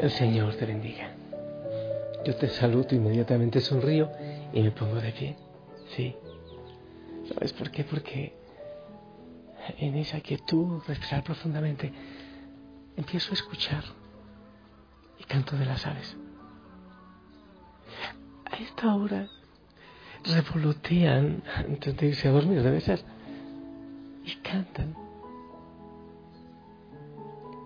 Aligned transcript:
el 0.00 0.10
Señor 0.10 0.54
te 0.54 0.64
bendiga. 0.64 1.10
Yo 2.24 2.34
te 2.36 2.48
saludo, 2.48 2.94
inmediatamente 2.94 3.60
sonrío 3.60 4.10
y 4.52 4.62
me 4.62 4.70
pongo 4.70 4.96
de 4.96 5.12
pie. 5.12 5.36
Sí. 5.94 6.16
¿Sabes 7.28 7.52
por 7.52 7.70
qué? 7.70 7.84
Porque 7.84 8.32
en 9.78 9.96
esa 9.96 10.20
quietud, 10.20 10.82
respirar 10.86 11.22
profundamente, 11.22 11.92
empiezo 12.96 13.32
a 13.32 13.34
escuchar 13.34 13.84
el 15.18 15.26
canto 15.26 15.56
de 15.56 15.66
las 15.66 15.86
aves. 15.86 16.16
A 18.50 18.56
esta 18.56 18.94
hora 18.94 19.28
revolotean 20.24 21.42
antes 21.54 21.94
de 21.96 22.06
irse 22.06 22.28
a 22.28 22.32
dormir, 22.32 22.62
debe 22.62 22.80
ser, 22.80 23.02
y 24.24 24.34
cantan 24.36 24.94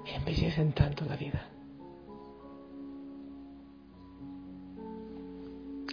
y 0.05 0.14
embellecen 0.16 0.73
tanto 0.73 1.05
la 1.05 1.16
vida. 1.16 1.53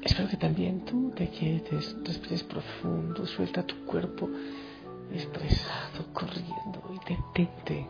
Espero 0.04 0.28
que 0.28 0.38
también 0.38 0.84
tú 0.86 1.12
te 1.16 1.28
quietes, 1.30 1.96
respires 2.04 2.44
profundo, 2.44 3.26
suelta 3.28 3.64
tu 3.64 3.86
cuerpo 3.86 4.30
estresado, 5.14 6.06
corriendo 6.14 6.82
y 6.94 7.14
detente 7.14 7.88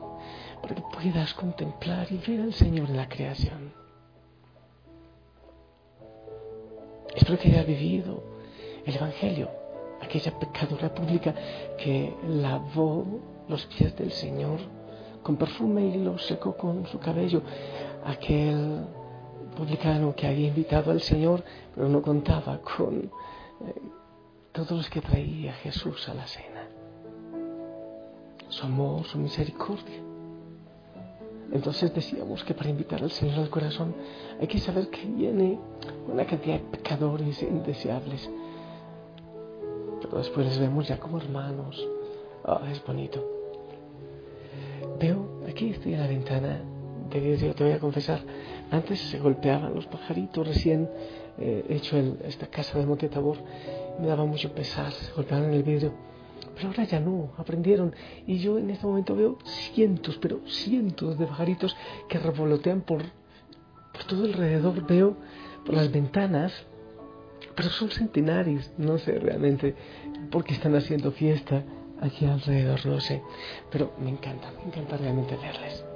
para 0.61 0.75
que 0.75 0.81
puedas 0.81 1.33
contemplar 1.33 2.07
y 2.11 2.17
ver 2.17 2.41
al 2.41 2.53
Señor 2.53 2.89
en 2.89 2.97
la 2.97 3.07
creación. 3.07 3.73
Espero 7.15 7.39
que 7.39 7.49
hayas 7.49 7.65
vivido 7.65 8.23
el 8.85 8.95
Evangelio, 8.95 9.49
aquella 10.01 10.37
pecadora 10.37 10.93
pública 10.93 11.33
que 11.77 12.13
lavó 12.27 13.05
los 13.47 13.65
pies 13.67 13.95
del 13.95 14.11
Señor 14.11 14.59
con 15.23 15.37
perfume 15.37 15.85
y 15.87 15.97
lo 15.97 16.17
secó 16.17 16.57
con 16.57 16.87
su 16.87 16.99
cabello, 16.99 17.41
aquel 18.03 18.85
publicano 19.55 20.15
que 20.15 20.27
había 20.27 20.47
invitado 20.47 20.91
al 20.91 21.01
Señor, 21.01 21.43
pero 21.75 21.87
no 21.89 22.01
contaba 22.01 22.59
con 22.61 23.03
eh, 23.03 23.81
todos 24.51 24.71
los 24.71 24.89
que 24.89 25.01
traía 25.01 25.53
Jesús 25.53 26.07
a 26.09 26.13
la 26.13 26.27
cena. 26.27 26.67
Su 28.49 28.65
amor, 28.65 29.05
su 29.05 29.17
misericordia. 29.17 30.01
Entonces 31.51 31.93
decíamos 31.93 32.43
que 32.43 32.53
para 32.53 32.69
invitar 32.69 33.01
al 33.03 33.11
Señor 33.11 33.39
al 33.39 33.49
corazón 33.49 33.93
hay 34.39 34.47
que 34.47 34.59
saber 34.59 34.89
que 34.89 35.05
viene 35.05 35.59
una 36.07 36.25
cantidad 36.25 36.55
de 36.55 36.77
pecadores 36.77 37.41
indeseables. 37.43 38.29
Pero 40.01 40.17
después 40.17 40.47
les 40.47 40.59
vemos 40.59 40.87
ya 40.87 40.97
como 40.99 41.17
hermanos. 41.17 41.87
Ah, 42.45 42.61
es 42.71 42.83
bonito. 42.83 43.23
Veo, 44.99 45.41
aquí 45.47 45.69
estoy 45.69 45.93
en 45.93 45.99
la 45.99 46.07
ventana 46.07 46.61
de 47.09 47.19
Dios, 47.35 47.55
te 47.55 47.63
voy 47.63 47.73
a 47.73 47.79
confesar, 47.79 48.21
antes 48.71 48.99
se 48.99 49.19
golpeaban 49.19 49.73
los 49.73 49.85
pajaritos, 49.85 50.47
recién 50.47 50.89
eh, 51.37 51.65
hecho 51.69 51.97
esta 52.25 52.47
casa 52.47 52.79
de 52.79 52.85
Monte 52.85 53.09
Tabor, 53.09 53.37
me 53.99 54.07
daba 54.07 54.25
mucho 54.25 54.53
pesar, 54.53 54.91
se 54.91 55.11
golpeaban 55.11 55.49
en 55.49 55.53
el 55.53 55.63
vidrio. 55.63 55.93
Pero 56.55 56.69
ahora 56.69 56.83
ya 56.85 56.99
no, 56.99 57.31
aprendieron. 57.37 57.93
Y 58.25 58.37
yo 58.37 58.57
en 58.57 58.69
este 58.69 58.85
momento 58.85 59.15
veo 59.15 59.37
cientos, 59.43 60.17
pero 60.21 60.39
cientos 60.47 61.17
de 61.17 61.25
pajaritos 61.25 61.75
que 62.07 62.19
revolotean 62.19 62.81
por, 62.81 63.03
por 63.93 64.03
todo 64.05 64.25
alrededor. 64.25 64.85
Veo 64.87 65.17
por 65.65 65.75
las 65.75 65.91
ventanas, 65.91 66.53
pero 67.55 67.69
son 67.69 67.89
centenares, 67.89 68.73
no 68.77 68.97
sé 68.97 69.19
realmente 69.19 69.75
por 70.29 70.43
qué 70.43 70.53
están 70.53 70.75
haciendo 70.75 71.11
fiesta 71.11 71.63
aquí 71.99 72.25
alrededor, 72.25 72.85
no 72.85 72.99
sé. 72.99 73.21
Pero 73.71 73.93
me 73.99 74.09
encanta, 74.09 74.51
me 74.51 74.71
encanta 74.71 74.97
realmente 74.97 75.35
verles. 75.37 75.90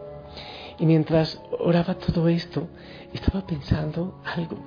Y 0.77 0.85
mientras 0.85 1.41
oraba 1.59 1.95
todo 1.95 2.27
esto, 2.27 2.67
estaba 3.13 3.45
pensando 3.45 4.19
algo, 4.25 4.57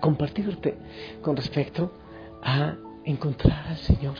compartirte 0.00 0.76
con 1.20 1.36
respecto 1.36 1.92
a 2.42 2.76
encontrar 3.04 3.66
al 3.68 3.78
Señor. 3.78 4.14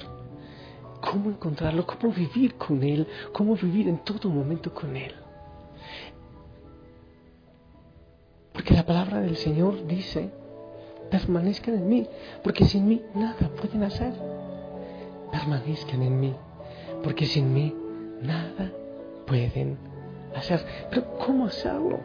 Cómo 1.01 1.31
encontrarlo, 1.31 1.87
cómo 1.87 2.13
vivir 2.13 2.55
con 2.57 2.83
Él, 2.83 3.07
cómo 3.33 3.55
vivir 3.55 3.89
en 3.89 3.99
todo 3.99 4.29
momento 4.31 4.73
con 4.75 4.97
Él. 4.97 5.15
Porque 8.53 8.75
la 8.75 8.87
palabra 8.87 9.21
del 9.21 9.37
Señor 9.37 9.87
dice, 9.87 10.31
permanezcan 11.11 11.75
en 11.75 11.89
mí, 11.89 12.07
porque 12.43 12.65
sin 12.65 12.89
mí 12.89 13.03
nada 13.15 13.51
pueden 13.61 13.83
hacer. 13.85 14.13
Permanezcan 15.31 16.03
en 16.03 16.21
mí, 16.21 16.35
porque 17.03 17.27
sin 17.27 17.53
mí 17.53 17.75
nada 18.23 18.73
pueden 19.27 19.73
hacer 19.73 19.94
hacer. 20.35 20.65
Pero 20.91 21.17
¿cómo 21.19 21.47
hacerlo? 21.47 22.01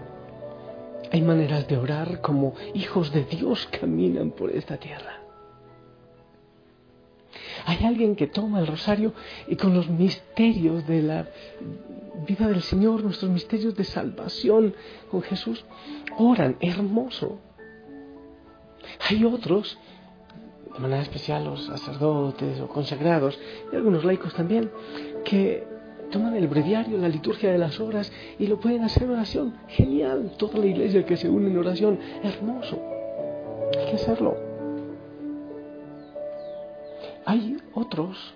Hay 1.11 1.21
maneras 1.21 1.67
de 1.67 1.77
orar 1.77 2.21
como 2.21 2.53
hijos 2.73 3.11
de 3.11 3.23
Dios 3.23 3.67
caminan 3.71 4.31
por 4.31 4.51
esta 4.51 4.77
tierra. 4.77 5.19
Hay 7.65 7.83
alguien 7.85 8.15
que 8.15 8.27
toma 8.27 8.59
el 8.59 8.67
rosario 8.67 9.13
y 9.47 9.55
con 9.55 9.73
los 9.73 9.89
misterios 9.89 10.87
de 10.87 11.01
la 11.01 11.27
vida 12.27 12.47
del 12.47 12.61
Señor, 12.61 13.03
nuestros 13.03 13.31
misterios 13.31 13.75
de 13.75 13.83
salvación 13.83 14.75
con 15.09 15.21
Jesús, 15.21 15.65
oran 16.17 16.57
hermoso. 16.59 17.39
Hay 19.09 19.23
otros, 19.25 19.77
de 20.73 20.79
manera 20.79 21.01
especial 21.01 21.45
los 21.45 21.65
sacerdotes 21.65 22.59
o 22.59 22.67
consagrados, 22.67 23.39
y 23.71 23.75
algunos 23.75 24.03
laicos 24.03 24.33
también, 24.33 24.71
que 25.23 25.67
toman 26.09 26.35
el 26.35 26.47
breviario, 26.47 26.97
la 26.97 27.09
liturgia 27.09 27.51
de 27.51 27.57
las 27.57 27.79
horas 27.79 28.11
y 28.37 28.47
lo 28.47 28.59
pueden 28.59 28.83
hacer 28.83 29.09
oración. 29.09 29.55
Genial, 29.67 30.33
toda 30.37 30.59
la 30.59 30.65
iglesia 30.65 31.05
que 31.05 31.17
se 31.17 31.29
une 31.29 31.49
en 31.49 31.57
oración, 31.57 31.99
hermoso. 32.23 32.79
Hay 33.77 33.85
que 33.89 33.95
hacerlo. 33.95 34.35
Hay 37.25 37.57
otros 37.73 38.33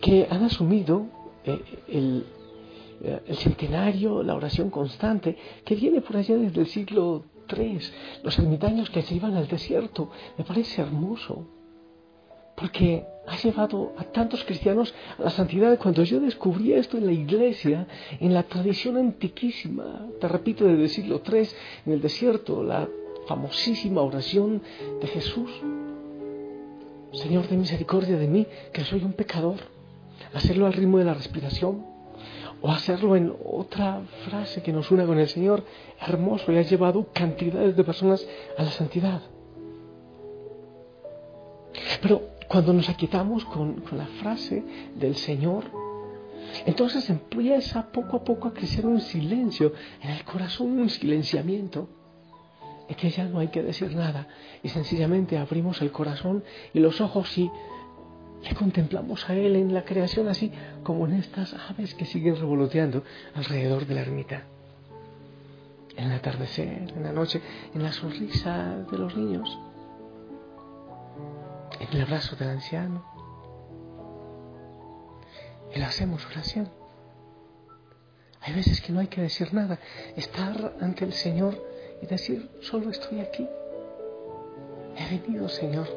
que 0.00 0.26
han 0.28 0.42
asumido 0.44 1.06
eh, 1.44 1.62
el, 1.88 2.26
eh, 3.02 3.20
el 3.26 3.36
centenario, 3.36 4.22
la 4.22 4.34
oración 4.34 4.70
constante, 4.70 5.36
que 5.64 5.74
viene 5.76 6.00
por 6.00 6.16
allá 6.16 6.36
desde 6.36 6.60
el 6.60 6.66
siglo 6.66 7.24
III, 7.48 7.78
los 8.22 8.38
ermitaños 8.38 8.90
que 8.90 9.02
se 9.02 9.14
iban 9.14 9.36
al 9.36 9.46
desierto. 9.46 10.10
Me 10.36 10.44
parece 10.44 10.82
hermoso 10.82 11.46
porque 12.56 13.04
ha 13.26 13.36
llevado 13.36 13.92
a 13.96 14.04
tantos 14.04 14.44
cristianos 14.44 14.94
a 15.18 15.22
la 15.22 15.30
santidad. 15.30 15.78
Cuando 15.78 16.02
yo 16.04 16.20
descubrí 16.20 16.72
esto 16.72 16.98
en 16.98 17.06
la 17.06 17.12
iglesia, 17.12 17.86
en 18.20 18.34
la 18.34 18.42
tradición 18.42 18.96
antiquísima, 18.96 20.08
te 20.20 20.28
repito, 20.28 20.64
desde 20.64 20.82
el 20.82 20.90
siglo 20.90 21.22
III, 21.26 21.48
en 21.86 21.92
el 21.92 22.00
desierto, 22.00 22.62
la 22.62 22.88
famosísima 23.26 24.02
oración 24.02 24.62
de 25.00 25.06
Jesús, 25.06 25.50
Señor 27.12 27.48
de 27.48 27.56
misericordia 27.56 28.16
de 28.16 28.26
mí, 28.26 28.46
que 28.72 28.84
soy 28.84 29.04
un 29.04 29.12
pecador, 29.12 29.56
hacerlo 30.34 30.66
al 30.66 30.72
ritmo 30.72 30.98
de 30.98 31.04
la 31.04 31.14
respiración, 31.14 31.86
o 32.60 32.70
hacerlo 32.70 33.14
en 33.14 33.32
otra 33.44 34.02
frase 34.26 34.62
que 34.62 34.72
nos 34.72 34.90
una 34.90 35.06
con 35.06 35.18
el 35.18 35.28
Señor, 35.28 35.64
hermoso, 36.00 36.50
y 36.50 36.56
ha 36.56 36.62
llevado 36.62 37.06
cantidades 37.12 37.76
de 37.76 37.84
personas 37.84 38.26
a 38.56 38.62
la 38.64 38.70
santidad. 38.70 39.22
Pero 42.02 42.33
cuando 42.48 42.72
nos 42.72 42.88
aquietamos 42.88 43.44
con, 43.44 43.82
la 43.92 44.06
frase 44.06 44.62
del 44.96 45.16
Señor, 45.16 45.64
entonces 46.66 47.08
empieza 47.10 47.90
poco 47.90 48.18
a 48.18 48.24
poco 48.24 48.48
a 48.48 48.54
crecer 48.54 48.86
un 48.86 49.00
silencio 49.00 49.72
en 50.02 50.10
el 50.10 50.24
corazón, 50.24 50.78
un 50.78 50.90
silenciamiento. 50.90 51.88
Es 52.88 52.96
que 52.96 53.10
ya 53.10 53.24
no 53.24 53.38
hay 53.38 53.48
que 53.48 53.62
decir 53.62 53.94
nada 53.96 54.28
y 54.62 54.68
sencillamente 54.68 55.38
abrimos 55.38 55.80
el 55.80 55.90
corazón 55.90 56.44
y 56.74 56.80
los 56.80 57.00
ojos 57.00 57.36
y 57.38 57.50
le 58.42 58.54
contemplamos 58.54 59.28
a 59.30 59.34
Él 59.34 59.56
en 59.56 59.72
la 59.72 59.84
creación 59.84 60.28
así 60.28 60.52
como 60.82 61.06
en 61.06 61.14
estas 61.14 61.54
aves 61.70 61.94
que 61.94 62.04
siguen 62.04 62.36
revoloteando 62.36 63.02
alrededor 63.34 63.86
de 63.86 63.94
la 63.94 64.02
ermita. 64.02 64.42
En 65.96 66.08
el 66.08 66.12
atardecer, 66.12 66.92
en 66.94 67.02
la 67.04 67.12
noche, 67.12 67.40
en 67.74 67.82
la 67.82 67.92
sonrisa 67.92 68.84
de 68.90 68.98
los 68.98 69.16
niños 69.16 69.58
el 71.92 72.02
abrazo 72.02 72.36
del 72.36 72.48
anciano. 72.50 73.04
Y 75.74 75.78
lo 75.78 75.86
hacemos 75.86 76.24
oración. 76.26 76.68
Hay 78.40 78.54
veces 78.54 78.80
que 78.80 78.92
no 78.92 79.00
hay 79.00 79.08
que 79.08 79.22
decir 79.22 79.52
nada, 79.54 79.78
estar 80.16 80.74
ante 80.80 81.04
el 81.04 81.12
Señor 81.12 81.60
y 82.02 82.06
decir, 82.06 82.50
solo 82.60 82.90
estoy 82.90 83.20
aquí. 83.20 83.48
He 84.96 85.18
venido, 85.18 85.48
Señor, 85.48 85.88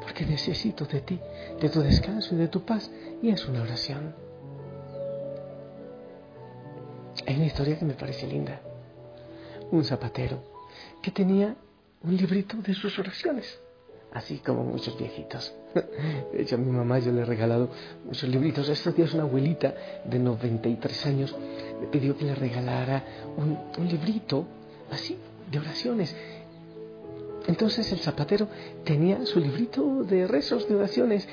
porque 0.00 0.24
necesito 0.24 0.84
de 0.84 1.00
ti, 1.00 1.20
de 1.60 1.68
tu 1.68 1.80
descanso 1.82 2.34
y 2.34 2.38
de 2.38 2.48
tu 2.48 2.64
paz. 2.64 2.90
Y 3.22 3.30
es 3.30 3.44
una 3.46 3.62
oración. 3.62 4.14
Hay 7.26 7.36
una 7.36 7.46
historia 7.46 7.78
que 7.78 7.84
me 7.84 7.94
parece 7.94 8.26
linda. 8.26 8.60
Un 9.70 9.84
zapatero 9.84 10.42
que 11.02 11.10
tenía 11.10 11.56
un 12.02 12.16
librito 12.16 12.56
de 12.56 12.74
sus 12.74 12.98
oraciones 12.98 13.60
así 14.12 14.38
como 14.38 14.64
muchos 14.64 14.96
viejitos. 14.98 15.54
De 16.32 16.42
hecho, 16.42 16.56
a 16.56 16.58
mi 16.58 16.70
mamá 16.70 16.98
yo 16.98 17.12
le 17.12 17.22
he 17.22 17.24
regalado 17.24 17.70
muchos 18.04 18.28
libritos. 18.28 18.68
Estos 18.68 18.94
días 18.94 19.14
una 19.14 19.24
abuelita 19.24 19.74
de 20.04 20.18
93 20.18 21.06
años 21.06 21.36
le 21.80 21.86
pidió 21.88 22.16
que 22.16 22.24
le 22.24 22.34
regalara 22.34 23.04
un, 23.36 23.58
un 23.78 23.88
librito 23.88 24.46
así 24.90 25.16
de 25.50 25.58
oraciones. 25.58 26.14
Entonces 27.46 27.90
el 27.92 27.98
zapatero 27.98 28.48
tenía 28.84 29.24
su 29.26 29.40
librito 29.40 30.04
de 30.04 30.26
rezos, 30.26 30.68
de 30.68 30.74
oraciones, 30.74 31.26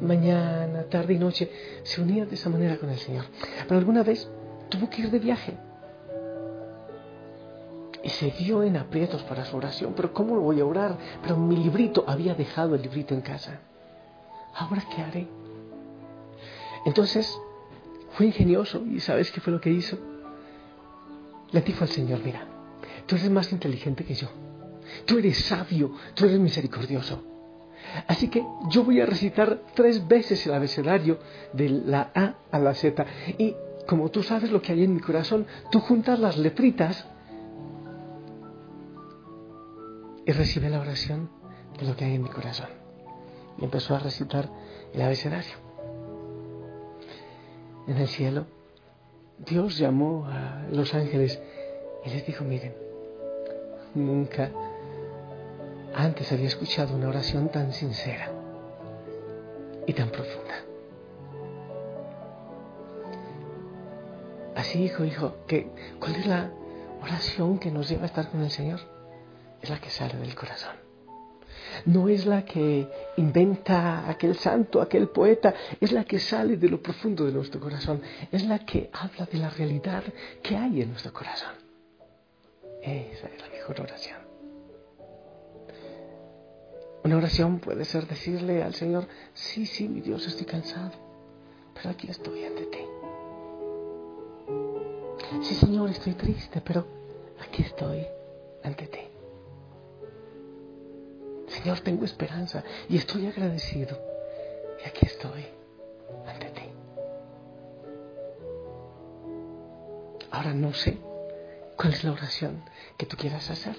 mañana, 0.00 0.84
tarde 0.84 1.14
y 1.14 1.18
noche, 1.18 1.50
se 1.82 2.00
unía 2.00 2.26
de 2.26 2.34
esa 2.34 2.50
manera 2.50 2.76
con 2.76 2.90
el 2.90 2.98
Señor. 2.98 3.24
Pero 3.66 3.78
alguna 3.78 4.02
vez 4.02 4.28
tuvo 4.68 4.88
que 4.90 5.02
ir 5.02 5.10
de 5.10 5.18
viaje 5.18 5.54
y 8.02 8.08
se 8.08 8.30
vio 8.30 8.62
en 8.62 8.76
aprietos 8.76 9.22
para 9.24 9.44
su 9.44 9.56
oración. 9.56 9.92
Pero 9.94 10.12
¿cómo 10.12 10.34
lo 10.34 10.42
voy 10.42 10.60
a 10.60 10.64
orar? 10.64 10.96
Pero 11.22 11.36
mi 11.36 11.56
librito, 11.56 12.04
había 12.06 12.34
dejado 12.34 12.74
el 12.74 12.82
librito 12.82 13.14
en 13.14 13.20
casa. 13.20 13.60
¿Ahora 14.54 14.82
qué 14.94 15.02
haré? 15.02 15.28
Entonces 16.86 17.38
fue 18.12 18.26
ingenioso 18.26 18.84
y 18.86 19.00
¿sabes 19.00 19.30
qué 19.30 19.40
fue 19.40 19.52
lo 19.52 19.60
que 19.60 19.70
hizo? 19.70 19.98
Le 21.52 21.60
dijo 21.60 21.82
al 21.82 21.90
Señor, 21.90 22.20
mira, 22.24 22.46
tú 23.06 23.16
eres 23.16 23.30
más 23.30 23.52
inteligente 23.52 24.04
que 24.04 24.14
yo. 24.14 24.28
Tú 25.04 25.18
eres 25.18 25.38
sabio, 25.44 25.92
tú 26.14 26.24
eres 26.24 26.38
misericordioso. 26.38 27.22
Así 28.06 28.28
que 28.28 28.44
yo 28.68 28.84
voy 28.84 29.00
a 29.00 29.06
recitar 29.06 29.62
tres 29.74 30.06
veces 30.06 30.46
el 30.46 30.54
abecedario 30.54 31.18
de 31.52 31.68
la 31.68 32.10
A 32.14 32.34
a 32.50 32.58
la 32.58 32.74
Z. 32.74 33.04
Y 33.38 33.54
como 33.86 34.10
tú 34.10 34.22
sabes 34.22 34.50
lo 34.50 34.62
que 34.62 34.72
hay 34.72 34.84
en 34.84 34.94
mi 34.94 35.00
corazón, 35.00 35.46
tú 35.70 35.80
juntas 35.80 36.18
las 36.18 36.36
letritas 36.36 37.06
y 40.30 40.32
recibe 40.32 40.70
la 40.70 40.78
oración 40.78 41.28
de 41.76 41.86
lo 41.86 41.96
que 41.96 42.04
hay 42.04 42.14
en 42.14 42.22
mi 42.22 42.28
corazón. 42.28 42.68
Y 43.58 43.64
empezó 43.64 43.96
a 43.96 43.98
recitar 43.98 44.48
el 44.94 45.02
abecedario. 45.02 45.54
En 47.88 47.96
el 47.96 48.06
cielo, 48.06 48.46
Dios 49.38 49.76
llamó 49.76 50.26
a 50.26 50.66
los 50.70 50.94
ángeles 50.94 51.42
y 52.06 52.10
les 52.10 52.24
dijo, 52.24 52.44
miren, 52.44 52.76
nunca 53.96 54.52
antes 55.96 56.30
había 56.30 56.46
escuchado 56.46 56.94
una 56.94 57.08
oración 57.08 57.48
tan 57.48 57.72
sincera 57.72 58.30
y 59.84 59.92
tan 59.94 60.10
profunda. 60.10 60.54
Así, 64.54 64.84
hijo, 64.84 65.04
hijo, 65.04 65.34
que, 65.48 65.72
¿cuál 65.98 66.14
es 66.14 66.26
la 66.26 66.52
oración 67.02 67.58
que 67.58 67.72
nos 67.72 67.88
lleva 67.88 68.04
a 68.04 68.06
estar 68.06 68.30
con 68.30 68.42
el 68.42 68.50
Señor? 68.52 68.99
Es 69.62 69.70
la 69.70 69.80
que 69.80 69.90
sale 69.90 70.16
del 70.16 70.34
corazón. 70.34 70.76
No 71.86 72.08
es 72.08 72.26
la 72.26 72.44
que 72.44 72.88
inventa 73.16 74.08
aquel 74.08 74.36
santo, 74.36 74.80
aquel 74.80 75.08
poeta, 75.08 75.54
es 75.80 75.92
la 75.92 76.04
que 76.04 76.18
sale 76.18 76.56
de 76.56 76.68
lo 76.68 76.82
profundo 76.82 77.24
de 77.24 77.32
nuestro 77.32 77.60
corazón, 77.60 78.02
es 78.32 78.44
la 78.44 78.58
que 78.60 78.90
habla 78.92 79.26
de 79.26 79.38
la 79.38 79.50
realidad 79.50 80.02
que 80.42 80.56
hay 80.56 80.82
en 80.82 80.90
nuestro 80.90 81.12
corazón. 81.12 81.54
Esa 82.82 83.28
es 83.28 83.40
la 83.40 83.48
mejor 83.48 83.80
oración. 83.80 84.18
Una 87.02 87.16
oración 87.16 87.60
puede 87.60 87.84
ser 87.84 88.06
decirle 88.06 88.62
al 88.62 88.74
Señor, 88.74 89.06
sí, 89.32 89.64
sí, 89.64 89.88
mi 89.88 90.00
Dios, 90.00 90.26
estoy 90.26 90.46
cansado, 90.46 90.92
pero 91.74 91.90
aquí 91.90 92.10
estoy 92.10 92.44
ante 92.44 92.66
ti. 92.66 92.78
Sí, 95.42 95.54
Señor, 95.54 95.88
estoy 95.90 96.14
triste, 96.14 96.60
pero 96.60 96.86
aquí 97.40 97.62
estoy 97.62 98.06
ante 98.62 98.86
ti. 98.86 99.09
Señor, 101.50 101.80
tengo 101.80 102.04
esperanza 102.04 102.62
y 102.88 102.96
estoy 102.96 103.26
agradecido. 103.26 103.98
Y 104.82 104.88
aquí 104.88 105.06
estoy 105.06 105.46
ante 106.26 106.46
ti. 106.50 106.62
Ahora 110.30 110.54
no 110.54 110.72
sé 110.72 110.98
cuál 111.76 111.92
es 111.92 112.04
la 112.04 112.12
oración 112.12 112.62
que 112.96 113.06
tú 113.06 113.16
quieras 113.16 113.50
hacer. 113.50 113.76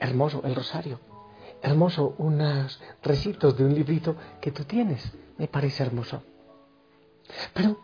Hermoso 0.00 0.42
el 0.44 0.54
rosario 0.54 1.00
hermoso 1.64 2.14
unos 2.18 2.78
recitos 3.02 3.56
de 3.56 3.64
un 3.64 3.74
librito 3.74 4.16
que 4.40 4.52
tú 4.52 4.64
tienes. 4.64 5.02
Me 5.38 5.48
parece 5.48 5.82
hermoso. 5.82 6.22
Pero 7.54 7.80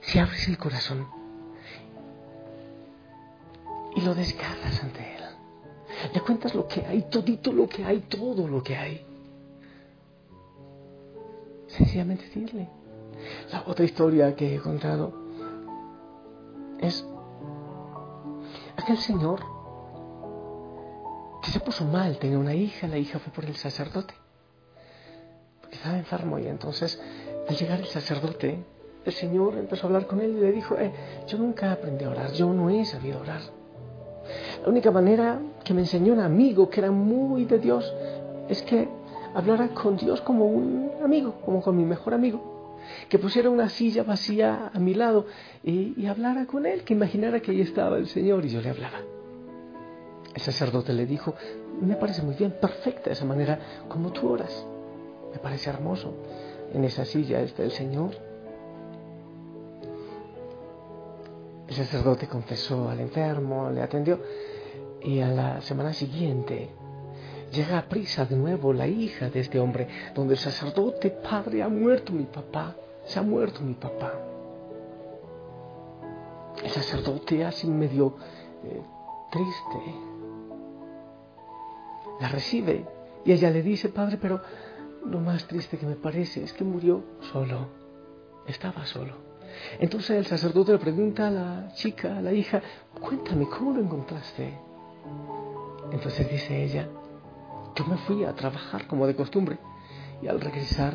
si 0.00 0.18
abres 0.18 0.48
el 0.48 0.56
corazón 0.56 1.06
y 3.94 4.00
lo 4.00 4.14
descargas 4.14 4.82
ante 4.82 5.15
Él, 5.15 5.15
le 6.12 6.20
cuentas 6.20 6.54
lo 6.54 6.66
que 6.66 6.84
hay, 6.84 7.02
todito 7.02 7.52
lo 7.52 7.68
que 7.68 7.84
hay, 7.84 8.00
todo 8.00 8.46
lo 8.46 8.62
que 8.62 8.76
hay. 8.76 9.04
Sencillamente 11.68 12.24
decirle. 12.24 12.68
La 13.50 13.64
otra 13.66 13.84
historia 13.84 14.34
que 14.36 14.54
he 14.54 14.58
contado 14.58 15.12
es 16.80 17.04
aquel 18.76 18.98
señor 18.98 19.56
se 21.56 21.60
puso 21.60 21.84
mal, 21.84 22.18
tenía 22.18 22.38
una 22.38 22.54
hija, 22.54 22.86
la 22.86 22.98
hija 22.98 23.18
fue 23.18 23.32
por 23.32 23.44
el 23.44 23.56
sacerdote, 23.56 24.14
porque 25.60 25.76
estaba 25.76 25.96
enfermo 25.96 26.38
y 26.38 26.46
entonces 26.46 27.00
al 27.48 27.56
llegar 27.56 27.80
el 27.80 27.86
sacerdote, 27.86 28.62
el 29.04 29.12
Señor 29.12 29.56
empezó 29.56 29.86
a 29.86 29.88
hablar 29.88 30.06
con 30.06 30.20
él 30.20 30.36
y 30.36 30.40
le 30.40 30.52
dijo, 30.52 30.76
eh, 30.76 30.92
yo 31.28 31.38
nunca 31.38 31.72
aprendí 31.72 32.04
a 32.04 32.10
orar, 32.10 32.32
yo 32.32 32.52
no 32.52 32.68
he 32.68 32.84
sabido 32.84 33.20
orar. 33.20 33.40
La 34.66 34.72
única 34.72 34.90
manera 34.90 35.40
que 35.62 35.72
me 35.72 35.82
enseñó 35.82 36.12
un 36.12 36.18
amigo 36.18 36.68
que 36.68 36.80
era 36.80 36.90
muy 36.90 37.44
de 37.44 37.60
Dios 37.60 37.94
es 38.48 38.62
que 38.62 38.88
hablara 39.32 39.68
con 39.68 39.96
Dios 39.96 40.20
como 40.22 40.46
un 40.46 40.90
amigo, 41.04 41.36
como 41.44 41.62
con 41.62 41.76
mi 41.76 41.84
mejor 41.84 42.14
amigo. 42.14 42.74
Que 43.08 43.16
pusiera 43.20 43.48
una 43.48 43.68
silla 43.68 44.02
vacía 44.02 44.72
a 44.74 44.78
mi 44.80 44.92
lado 44.92 45.26
y, 45.62 46.04
hablara 46.06 46.46
con 46.46 46.66
él, 46.66 46.82
que 46.82 46.94
imaginara 46.94 47.38
que 47.38 47.52
ahí 47.52 47.60
estaba 47.60 47.96
el 47.96 48.08
Señor 48.08 48.44
y 48.44 48.48
yo 48.48 48.60
le 48.60 48.70
hablaba. 48.70 48.98
El 50.34 50.42
sacerdote 50.42 50.92
le 50.92 51.06
dijo, 51.06 51.36
me 51.80 51.94
parece 51.94 52.22
muy 52.22 52.34
bien, 52.34 52.56
perfecta 52.60 53.12
esa 53.12 53.24
manera 53.24 53.60
como 53.88 54.10
tú 54.10 54.28
oras. 54.28 54.66
Me 55.32 55.38
parece 55.38 55.70
hermoso. 55.70 56.12
En 56.74 56.82
esa 56.82 57.04
silla 57.04 57.40
está 57.40 57.62
el 57.62 57.70
Señor. 57.70 58.10
El 61.68 61.74
sacerdote 61.76 62.26
confesó 62.26 62.88
al 62.88 62.98
enfermo, 62.98 63.70
le 63.70 63.80
atendió 63.80 64.18
y 65.06 65.20
a 65.20 65.28
la 65.28 65.60
semana 65.60 65.92
siguiente 65.92 66.68
llega 67.52 67.78
a 67.78 67.88
prisa 67.88 68.24
de 68.24 68.34
nuevo 68.34 68.72
la 68.72 68.88
hija 68.88 69.30
de 69.30 69.38
este 69.38 69.60
hombre, 69.60 69.86
donde 70.14 70.34
el 70.34 70.40
sacerdote, 70.40 71.10
padre, 71.10 71.62
ha 71.62 71.68
muerto 71.68 72.12
mi 72.12 72.24
papá, 72.24 72.74
se 73.06 73.20
ha 73.20 73.22
muerto 73.22 73.60
mi 73.60 73.74
papá. 73.74 74.12
El 76.62 76.70
sacerdote 76.70 77.44
así 77.44 77.68
medio 77.68 78.16
eh, 78.64 78.82
triste, 79.30 79.94
la 82.20 82.28
recibe 82.28 82.84
y 83.24 83.30
ella 83.30 83.50
le 83.50 83.62
dice, 83.62 83.90
Padre, 83.90 84.18
pero 84.20 84.40
lo 85.04 85.20
más 85.20 85.46
triste 85.46 85.78
que 85.78 85.86
me 85.86 85.94
parece 85.94 86.42
es 86.42 86.52
que 86.52 86.64
murió 86.64 87.04
solo, 87.32 87.68
estaba 88.48 88.84
solo. 88.86 89.14
Entonces 89.78 90.16
el 90.16 90.26
sacerdote 90.26 90.72
le 90.72 90.78
pregunta 90.78 91.28
a 91.28 91.30
la 91.30 91.72
chica, 91.74 92.18
a 92.18 92.22
la 92.22 92.32
hija, 92.32 92.60
cuéntame, 93.00 93.46
¿cómo 93.48 93.72
lo 93.72 93.82
encontraste? 93.82 94.66
Entonces 95.92 96.30
dice 96.30 96.64
ella, 96.64 96.88
yo 97.74 97.84
me 97.86 97.96
fui 97.98 98.24
a 98.24 98.34
trabajar 98.34 98.86
como 98.86 99.06
de 99.06 99.14
costumbre 99.14 99.58
y 100.22 100.28
al 100.28 100.40
regresar 100.40 100.94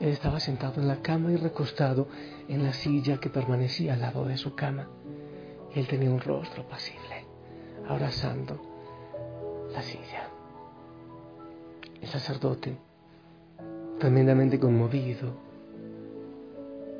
él 0.00 0.08
estaba 0.08 0.40
sentado 0.40 0.80
en 0.80 0.88
la 0.88 1.00
cama 1.00 1.30
y 1.30 1.36
recostado 1.36 2.08
en 2.48 2.64
la 2.64 2.72
silla 2.72 3.18
que 3.18 3.30
permanecía 3.30 3.94
al 3.94 4.00
lado 4.00 4.24
de 4.24 4.36
su 4.36 4.54
cama. 4.54 4.88
Él 5.74 5.86
tenía 5.86 6.10
un 6.10 6.20
rostro 6.20 6.66
pasible, 6.66 7.24
abrazando 7.88 8.60
la 9.72 9.80
silla. 9.82 10.28
El 12.00 12.08
sacerdote, 12.08 12.76
tremendamente 14.00 14.58
conmovido, 14.58 15.34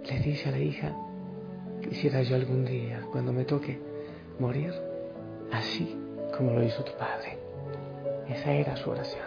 le 0.05 0.21
dice 0.21 0.49
a 0.49 0.53
la 0.53 0.59
hija, 0.59 0.95
quisiera 1.83 2.23
yo 2.23 2.37
algún 2.37 2.65
día, 2.65 3.07
cuando 3.11 3.33
me 3.33 3.45
toque, 3.45 3.81
morir 4.39 4.73
así 5.51 5.99
como 6.37 6.53
lo 6.53 6.63
hizo 6.63 6.83
tu 6.83 6.93
padre. 6.97 7.39
Esa 8.29 8.53
era 8.53 8.77
su 8.77 8.91
oración. 8.91 9.27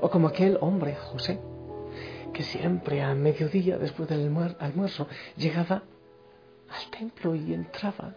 O 0.00 0.10
como 0.10 0.28
aquel 0.28 0.58
hombre, 0.60 0.94
José, 0.96 1.38
que 2.32 2.42
siempre 2.42 3.02
a 3.02 3.14
mediodía, 3.14 3.78
después 3.78 4.08
del 4.08 4.34
almuerzo, 4.58 5.06
llegaba 5.36 5.82
al 6.68 6.90
templo 6.90 7.34
y 7.34 7.54
entraba. 7.54 8.14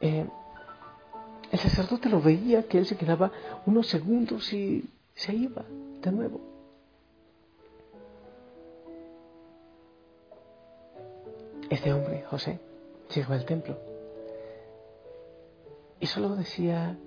Eh, 0.00 0.26
el 1.50 1.58
sacerdote 1.58 2.08
lo 2.08 2.20
veía 2.20 2.66
que 2.68 2.78
él 2.78 2.86
se 2.86 2.96
quedaba 2.96 3.32
unos 3.66 3.88
segundos 3.88 4.52
y 4.52 4.88
se 5.14 5.34
iba 5.34 5.64
de 6.00 6.12
nuevo. 6.12 6.40
Este 11.68 11.92
hombre, 11.92 12.24
José, 12.28 12.58
llegó 13.14 13.32
al 13.32 13.44
templo 13.44 13.89
y 16.00 16.06
solo 16.06 16.34
decía, 16.34 16.98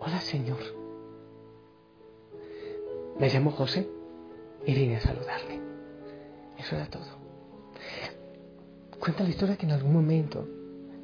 hola 0.00 0.20
Señor. 0.20 0.58
Me 3.18 3.28
llamo 3.28 3.50
José 3.50 3.88
y 4.66 4.74
vine 4.74 4.96
a 4.96 5.00
saludarle. 5.00 5.60
Eso 6.58 6.76
era 6.76 6.86
todo. 6.86 7.06
Cuenta 8.98 9.24
la 9.24 9.30
historia 9.30 9.56
que 9.56 9.64
en 9.64 9.72
algún 9.72 9.94
momento 9.94 10.46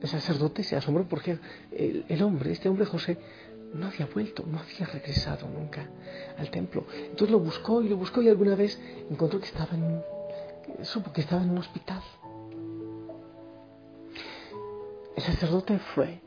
el 0.02 0.08
sacerdote 0.08 0.62
se 0.62 0.76
asombró 0.76 1.08
porque 1.08 1.38
el, 1.72 2.22
hombre, 2.22 2.52
este 2.52 2.68
hombre 2.68 2.84
José, 2.84 3.16
no 3.72 3.86
había 3.86 4.06
vuelto, 4.06 4.44
no 4.46 4.58
había 4.58 4.86
regresado 4.86 5.48
nunca 5.48 5.88
al 6.38 6.50
templo. 6.50 6.84
Entonces 6.94 7.30
lo 7.30 7.40
buscó 7.40 7.82
y 7.82 7.88
lo 7.88 7.96
buscó 7.96 8.20
y 8.20 8.28
alguna 8.28 8.54
vez 8.54 8.78
encontró 9.10 9.40
que 9.40 9.46
estaba 9.46 9.74
en, 9.74 10.02
supo 10.84 11.12
que 11.12 11.22
estaba 11.22 11.42
en 11.42 11.50
un 11.50 11.58
hospital. 11.58 12.02
El 15.16 15.22
sacerdote 15.22 15.78
fue 15.78 16.20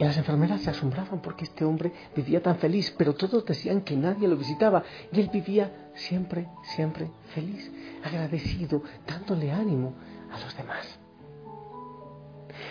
y 0.00 0.04
las 0.04 0.16
enfermeras 0.16 0.62
se 0.62 0.70
asombraban 0.70 1.20
porque 1.20 1.44
este 1.44 1.64
hombre 1.64 1.92
vivía 2.16 2.42
tan 2.42 2.56
feliz, 2.56 2.94
pero 2.96 3.14
todos 3.14 3.44
decían 3.44 3.82
que 3.82 3.96
nadie 3.96 4.28
lo 4.28 4.36
visitaba 4.36 4.82
y 5.12 5.20
él 5.20 5.28
vivía 5.30 5.90
siempre, 5.94 6.48
siempre 6.74 7.10
feliz, 7.34 7.70
agradecido, 8.02 8.82
dándole 9.06 9.52
ánimo 9.52 9.94
a 10.32 10.40
los 10.40 10.56
demás. 10.56 10.98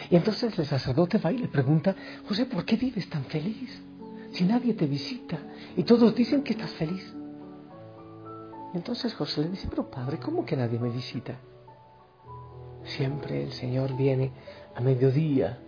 Y 0.10 0.16
entonces 0.16 0.58
el 0.58 0.66
sacerdote 0.66 1.20
va 1.20 1.32
y 1.32 1.38
le 1.38 1.48
pregunta, 1.48 1.96
José, 2.28 2.46
¿por 2.46 2.66
qué 2.66 2.78
vives 2.78 3.08
tan 3.10 3.24
feliz? 3.26 3.80
Si 4.32 4.44
nadie 4.44 4.74
te 4.74 4.88
visita 4.88 5.38
y 5.78 5.84
todos 5.84 6.16
dicen 6.16 6.42
que 6.42 6.54
estás 6.54 6.72
feliz. 6.72 7.14
Y 8.74 8.78
entonces 8.78 9.14
José 9.14 9.42
le 9.42 9.50
dice, 9.50 9.68
pero 9.70 9.90
padre, 9.90 10.18
¿cómo 10.18 10.46
que 10.46 10.58
nadie 10.58 10.80
me 10.80 10.90
visita? 10.90 11.36
Siempre 12.86 13.44
el 13.44 13.52
Señor 13.52 13.96
viene 13.96 14.32
a 14.76 14.82
mediodía 14.82 15.60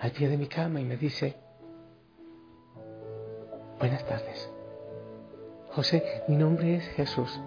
al 0.00 0.12
pie 0.12 0.28
de 0.28 0.36
mi 0.36 0.46
cama 0.46 0.80
y 0.80 0.84
me 0.84 0.96
dice, 0.96 1.36
buenas 3.78 4.04
tardes. 4.06 4.48
José, 5.70 6.22
mi 6.28 6.36
nombre 6.36 6.76
es 6.76 6.84
Jesús 6.88 7.40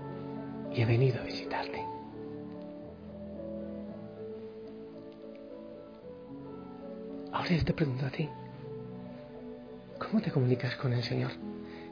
y 0.73 0.81
he 0.81 0.85
venido 0.85 1.21
a 1.21 1.23
visitarte. 1.23 1.85
Ahora 7.31 7.49
yo 7.49 7.63
te 7.63 7.73
pregunto 7.73 8.05
a 8.05 8.09
ti, 8.09 8.29
¿cómo 9.97 10.21
te 10.21 10.31
comunicas 10.31 10.75
con 10.75 10.93
el 10.93 11.03
Señor? 11.03 11.31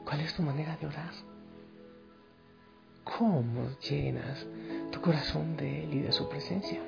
¿Cuál 0.04 0.20
es 0.20 0.34
tu 0.34 0.42
manera 0.42 0.76
de 0.76 0.86
orar? 0.86 1.12
¿Cómo 3.04 3.70
llenas 3.80 4.46
tu 4.92 5.00
corazón 5.00 5.56
de 5.56 5.84
Él 5.84 5.94
y 5.94 6.00
de 6.00 6.12
su 6.12 6.28
presencia? 6.28 6.80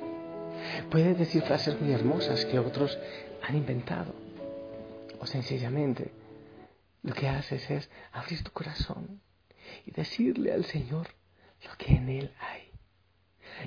Puedes 0.91 1.19
decir 1.19 1.43
frases 1.43 1.81
muy 1.81 1.93
hermosas 1.93 2.45
que 2.45 2.59
otros 2.59 2.99
han 3.43 3.57
inventado. 3.57 4.15
O 5.21 5.27
sencillamente 5.27 6.11
lo 7.03 7.15
que 7.15 7.29
haces 7.29 7.71
es 7.71 7.91
abrir 8.13 8.43
tu 8.43 8.51
corazón 8.53 9.21
y 9.87 9.91
decirle 9.91 10.53
al 10.53 10.65
Señor 10.65 11.09
lo 11.65 11.77
que 11.79 11.95
en 11.95 12.09
Él 12.09 12.33
hay. 12.41 12.71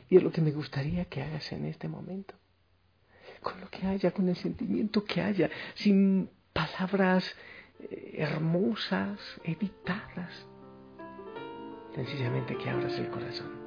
Y 0.10 0.18
es 0.18 0.24
lo 0.24 0.32
que 0.32 0.42
me 0.42 0.52
gustaría 0.52 1.06
que 1.06 1.22
hagas 1.22 1.52
en 1.52 1.66
este 1.66 1.88
momento. 1.88 2.36
Con 3.42 3.62
lo 3.62 3.70
que 3.70 3.86
haya, 3.86 4.12
con 4.12 4.28
el 4.28 4.36
sentimiento 4.36 5.04
que 5.04 5.22
haya, 5.22 5.50
sin 5.76 6.30
palabras 6.52 7.36
eh, 7.80 8.16
hermosas, 8.18 9.20
editadas. 9.44 10.48
Sencillamente 11.94 12.58
que 12.58 12.70
abras 12.70 12.94
el 12.98 13.10
corazón. 13.10 13.65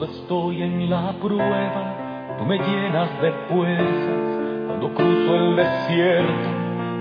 Cuando 0.00 0.16
estoy 0.16 0.62
en 0.62 0.88
la 0.88 1.12
prueba, 1.20 2.36
tú 2.38 2.46
me 2.46 2.56
llenas 2.56 3.20
de 3.20 3.32
fuerzas. 3.50 4.66
Cuando 4.66 4.94
cruzo 4.94 5.36
el 5.36 5.56
desierto, 5.56 6.48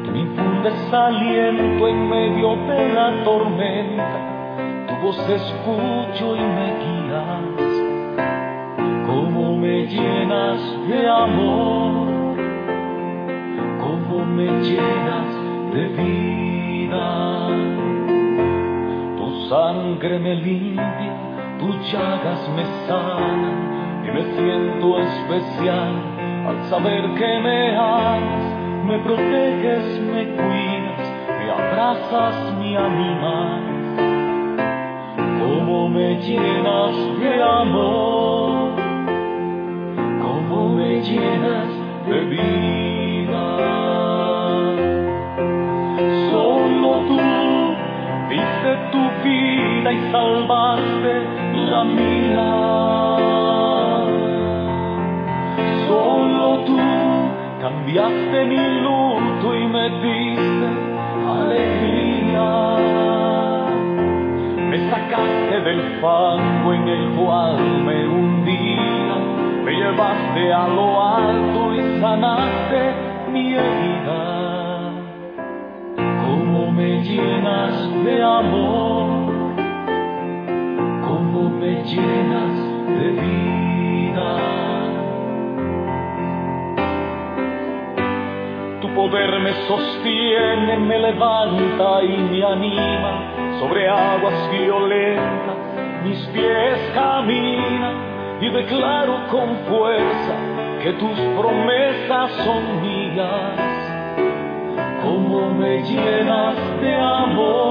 tú 0.04 0.12
me 0.12 0.20
infundes 0.20 0.94
aliento 0.94 1.88
en 1.88 2.10
medio 2.10 2.58
de 2.58 2.94
la 2.94 3.24
tormenta. 3.24 4.86
Tu 4.86 4.96
voz 5.02 5.18
escucho 5.30 6.36
y 6.36 6.42
me 6.42 6.74
guías. 6.82 7.74
Cómo 9.08 9.56
me 9.56 9.86
llenas 9.88 10.60
de 10.90 11.10
amor, 11.10 12.36
cómo 13.80 14.26
me 14.26 14.46
llenas 14.62 15.74
de 15.74 15.88
vida. 16.04 17.48
Tu 19.16 19.48
sangre 19.48 20.20
me 20.20 20.36
limpia 20.36 21.29
tus 21.60 21.92
llagas 21.92 22.40
me 22.56 22.64
sanan 22.88 24.04
y 24.06 24.12
me 24.12 24.24
siento 24.36 25.00
especial 25.00 25.94
al 26.48 26.64
saber 26.70 27.14
que 27.16 27.40
me 27.40 27.76
amas, 27.76 28.86
me 28.86 28.98
proteges, 29.00 30.00
me 30.02 30.26
cuidas, 30.36 31.14
me 31.38 31.52
abrazas, 31.52 32.56
me 32.60 32.78
animas. 32.78 33.70
Cómo 35.42 35.90
me 35.90 36.16
llenas 36.22 37.20
de 37.20 37.44
amor, 37.44 38.72
cómo 40.22 40.76
me 40.76 41.02
llenas 41.02 41.68
de 42.08 42.20
vida. 42.22 42.59
Y 49.88 50.12
salvaste 50.12 51.14
la 51.72 51.84
mía. 51.86 52.52
Solo 55.88 56.60
tú 56.66 56.78
cambiaste 57.62 58.46
mi 58.46 58.58
luto 58.82 59.56
y 59.56 59.68
me 59.68 59.90
diste 60.02 60.68
alegría. 61.28 62.76
Me 64.70 64.90
sacaste 64.90 65.62
del 65.62 65.82
fango 66.02 66.74
en 66.74 66.88
el 66.88 67.10
cual 67.12 67.58
me 67.86 68.06
hundía, 68.06 69.16
me 69.64 69.72
llevaste 69.72 70.54
a 70.54 70.68
lo 70.68 71.02
alto 71.02 71.74
y 71.74 72.02
sanaste 72.02 72.94
mi 73.32 73.54
herida. 73.54 74.92
Cómo 75.96 76.70
me 76.70 77.02
llenas 77.02 78.04
de 78.04 78.24
amor 78.24 79.29
me 81.32 81.84
llenas 81.84 82.56
de 82.88 83.12
vida. 83.22 84.38
Tu 88.82 88.88
poder 88.96 89.40
me 89.40 89.54
sostiene, 89.68 90.78
me 90.80 90.98
levanta 91.00 92.04
y 92.04 92.18
me 92.18 92.44
anima 92.44 93.60
sobre 93.60 93.88
aguas 93.88 94.50
violentas. 94.52 95.58
Mis 96.04 96.20
pies 96.28 96.92
caminan 96.96 98.40
y 98.42 98.50
declaro 98.50 99.28
con 99.30 99.56
fuerza 99.68 100.36
que 100.82 100.94
tus 100.94 101.20
promesas 101.38 102.32
son 102.44 102.82
mías. 102.82 103.78
Como 105.04 105.54
me 105.54 105.82
llenas 105.84 106.56
de 106.82 106.96
amor, 106.96 107.69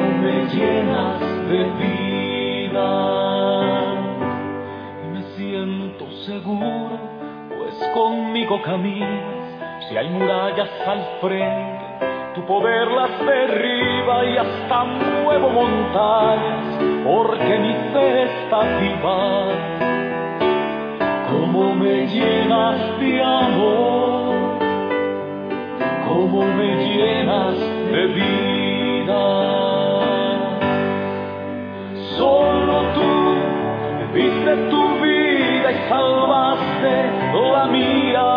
me 0.00 0.46
llenas 0.46 1.20
de 1.48 1.64
vida. 1.82 2.90
Y 5.04 5.08
me 5.08 5.22
siento 5.36 6.10
seguro, 6.26 6.98
pues 7.48 7.90
conmigo 7.94 8.60
caminas. 8.62 9.42
Si 9.88 9.96
hay 9.96 10.08
murallas 10.10 10.70
al 10.86 11.02
frente, 11.20 11.84
tu 12.34 12.46
poder 12.46 12.88
las 12.88 13.10
derriba 13.26 14.24
y 14.24 14.36
hasta 14.38 14.84
muevo 14.84 15.50
montañas, 15.50 16.78
porque 17.04 17.58
mi 17.58 17.74
fe 17.92 18.22
está 18.22 18.60
viva. 18.80 19.46
Como 21.30 21.74
me 21.74 22.06
llenas 22.06 23.00
de 23.00 23.22
amor, 23.22 24.58
como 26.08 26.42
me 26.42 26.76
llenas 26.94 27.58
de 27.90 28.06
vida. 28.06 29.81
Solo 32.22 32.76
tú 32.94 34.14
viste 34.14 34.56
tu 34.70 34.82
vida 35.02 35.72
y 35.72 35.88
salvaste 35.88 36.94
la 37.52 37.66
mía. 37.66 38.28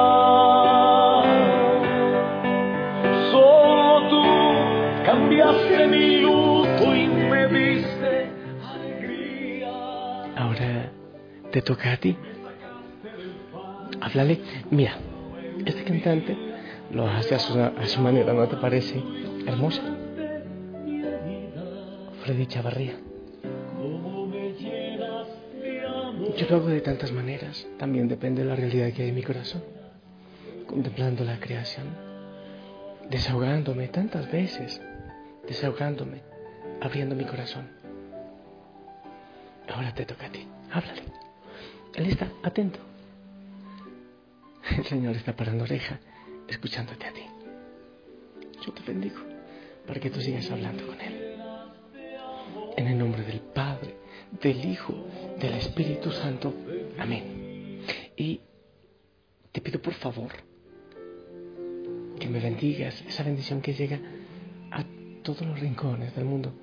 Solo 3.31 4.09
tú 4.09 4.23
cambiaste 5.05 5.85
mi 5.85 6.17
luto 6.21 6.95
y 6.95 7.05
me 7.05 7.47
diste 7.47 8.31
alegría. 8.73 9.69
Ahora 10.35 10.91
te 11.51 11.61
toca 11.61 11.91
a 11.91 11.97
ti. 11.97 12.17
Háblale. 14.01 14.41
Mira, 14.71 14.93
este 15.63 15.83
cantante 15.83 16.35
lo 16.89 17.07
hace 17.07 17.35
a 17.35 17.39
su, 17.39 17.59
a 17.59 17.85
su 17.85 18.01
manera, 18.01 18.33
¿no 18.33 18.47
te 18.47 18.55
parece 18.55 19.03
hermosa? 19.45 19.83
Freddy 22.23 22.47
Chavarría. 22.47 23.04
Yo 26.37 26.47
lo 26.49 26.57
hago 26.57 26.67
de 26.67 26.81
tantas 26.81 27.13
maneras, 27.13 27.65
también 27.77 28.09
depende 28.09 28.43
de 28.43 28.49
la 28.49 28.55
realidad 28.55 28.91
que 28.91 29.03
hay 29.03 29.09
en 29.09 29.15
mi 29.15 29.23
corazón. 29.23 29.63
contemplando 30.67 31.23
la 31.23 31.39
creación, 31.39 31.85
desahogándome 33.09 33.87
tantas 33.87 34.29
veces, 34.31 34.81
desahogándome, 35.47 36.21
abriendo 36.81 37.15
mi 37.15 37.23
corazón. 37.23 37.69
Ahora 39.69 39.93
te 39.93 40.05
toca 40.05 40.25
a 40.25 40.31
ti, 40.31 40.47
háblale. 40.71 41.03
Él 41.93 42.07
está 42.07 42.29
atento. 42.43 42.79
El 44.75 44.85
Señor 44.85 45.15
está 45.15 45.35
parando 45.35 45.63
oreja, 45.63 45.99
escuchándote 46.47 47.05
a 47.05 47.13
ti. 47.13 47.23
Yo 48.65 48.73
te 48.73 48.81
bendigo 48.83 49.19
para 49.87 49.99
que 49.99 50.09
tú 50.09 50.19
sigas 50.19 50.49
hablando 50.51 50.85
con 50.87 50.99
Él. 50.99 51.37
En 52.75 52.87
el 52.87 52.97
nombre 52.97 53.23
del 53.23 53.39
Padre, 53.39 53.94
del 54.41 54.65
Hijo, 54.65 54.93
del 55.39 55.53
Espíritu 55.55 56.11
Santo. 56.11 56.53
Amén. 56.97 57.81
Y 58.17 58.41
te 59.51 59.61
pido 59.61 59.81
por 59.81 59.93
favor 59.93 60.31
que 62.19 62.27
me 62.27 62.39
bendigas 62.39 63.03
esa 63.07 63.23
bendición 63.23 63.61
que 63.61 63.73
llega 63.73 63.99
a 64.71 64.83
todos 65.23 65.41
los 65.41 65.59
rincones 65.59 66.15
del 66.15 66.25
mundo 66.25 66.53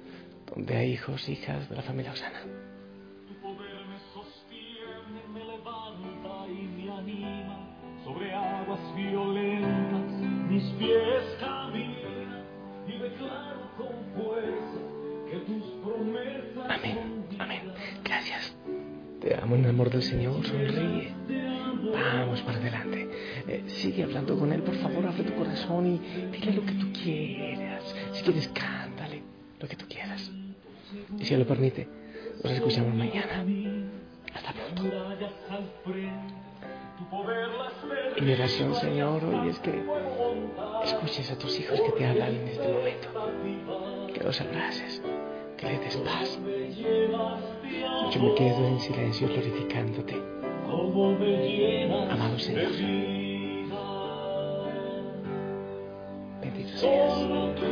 donde 0.55 0.77
hay 0.77 0.93
hijos, 0.93 1.29
hijas 1.29 1.69
de 1.69 1.77
la 1.77 1.83
familia 1.83 2.13
Osana. 2.13 2.62
Amo 19.43 19.57
en 19.57 19.65
el 19.65 19.71
amor 19.71 19.91
del 19.91 20.03
Señor, 20.03 20.47
sonríe. 20.47 21.13
Vamos 21.93 22.41
para 22.43 22.59
adelante. 22.59 23.09
Eh, 23.49 23.65
sigue 23.67 24.05
hablando 24.05 24.39
con 24.39 24.53
Él, 24.53 24.63
por 24.63 24.77
favor, 24.77 25.05
abre 25.05 25.25
tu 25.25 25.35
corazón 25.35 25.87
y 25.87 25.99
dile 26.31 26.53
lo 26.53 26.65
que 26.65 26.73
tú 26.73 26.93
quieras. 26.93 27.95
Si 28.13 28.23
quieres, 28.23 28.49
cántale 28.49 29.23
lo 29.61 29.69
que 29.69 29.77
tú 29.77 29.87
quieras. 29.89 30.31
Y 31.19 31.25
si 31.25 31.35
Él 31.35 31.41
lo 31.41 31.47
permite, 31.47 31.89
nos 32.43 32.53
escuchamos 32.53 32.95
mañana. 32.95 33.45
Hasta 34.33 34.53
pronto. 34.53 34.83
Y 38.17 38.23
mi 38.23 38.33
oración, 38.33 38.75
Señor, 38.77 39.25
hoy 39.25 39.49
es 39.49 39.59
que 39.59 39.83
escuches 40.85 41.31
a 41.31 41.39
tus 41.39 41.59
hijos 41.59 41.81
que 41.81 41.91
te 41.99 42.07
hablan 42.07 42.35
en 42.35 42.49
este 42.49 42.69
momento. 42.69 44.13
Que 44.15 44.23
los 44.23 44.41
abraces, 44.41 45.03
que 45.63 45.69
les 45.69 45.79
des 45.79 45.97
paz. 45.99 46.39
Yo 48.13 48.21
me 48.21 48.35
quedo 48.35 48.67
en 48.67 48.81
silencio 48.81 49.29
glorificándote. 49.29 50.15
como 50.69 51.13
me 51.13 51.49
llenas 51.49 52.11
Amado 52.11 52.39
Señor, 52.39 52.73
bendito 56.41 56.77
seas. 56.79 57.15
Solo 57.15 57.55
tú 57.55 57.63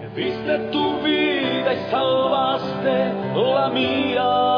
que 0.00 0.22
diste 0.22 0.58
tu 0.70 1.00
vida 1.02 1.74
y 1.74 1.90
salvaste 1.90 3.12
la 3.34 3.70
mía. 3.70 4.51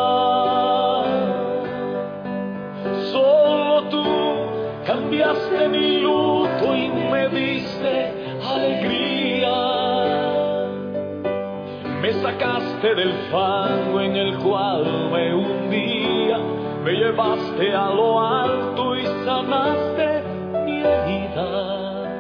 Sacaste 12.95 13.01
del 13.01 13.13
fango 13.31 14.01
en 14.01 14.17
el 14.17 14.39
cual 14.39 15.11
me 15.13 15.35
hundía, 15.35 16.39
me 16.85 16.93
llevaste 16.93 17.75
a 17.75 17.91
lo 17.91 18.21
alto 18.21 18.97
y 18.97 19.05
sanaste 19.25 20.23
mi 20.65 20.81
herida. 20.81 22.11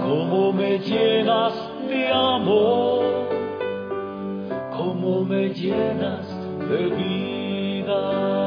Cómo 0.00 0.52
me 0.52 0.78
llenas 0.78 1.52
de 1.88 2.08
amor, 2.08 3.02
cómo 4.76 5.24
me 5.24 5.48
llenas 5.50 6.26
de 6.68 6.86
vida. 6.86 8.39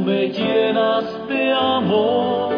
Cómo 0.00 0.12
me 0.12 0.28
llenas 0.30 1.28
de 1.28 1.52
amor, 1.52 2.54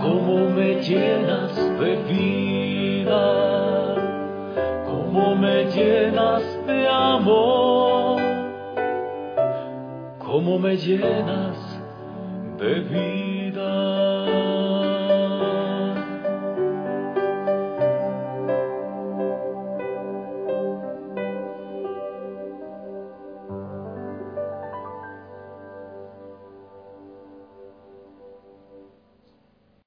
cómo 0.00 0.48
me 0.48 0.80
llenas 0.80 1.54
de 1.78 1.96
vida, 2.08 3.24
cómo 4.86 5.36
me 5.36 5.64
llenas 5.66 6.42
de 6.66 6.88
amor, 6.88 8.22
cómo 10.18 10.58
me 10.58 10.76
llenas 10.78 11.58
de 12.58 12.80
vida. 12.80 13.15